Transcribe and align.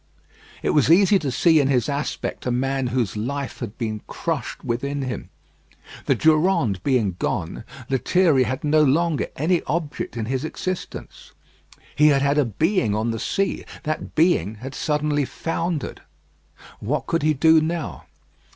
It 0.63 0.71
was 0.71 0.89
easy 0.91 1.19
to 1.19 1.29
see 1.29 1.59
in 1.59 1.67
his 1.67 1.87
aspect 1.87 2.47
a 2.47 2.51
man 2.51 2.87
whose 2.87 3.15
life 3.15 3.59
had 3.59 3.77
been 3.77 4.01
crushed 4.07 4.63
within 4.65 5.03
him. 5.03 5.29
The 6.07 6.15
Durande 6.15 6.79
being 6.83 7.17
gone, 7.19 7.63
Lethierry 7.87 8.41
had 8.45 8.63
no 8.63 8.81
longer 8.83 9.27
any 9.35 9.61
object 9.67 10.17
in 10.17 10.25
his 10.25 10.43
existence. 10.43 11.33
He 11.95 12.07
had 12.07 12.23
had 12.23 12.39
a 12.39 12.45
being 12.45 12.95
on 12.95 13.11
the 13.11 13.19
sea; 13.19 13.63
that 13.83 14.15
being 14.15 14.55
had 14.55 14.73
suddenly 14.73 15.23
foundered. 15.23 16.01
What 16.79 17.05
could 17.05 17.21
he 17.21 17.35
do 17.35 17.61
now? 17.61 18.05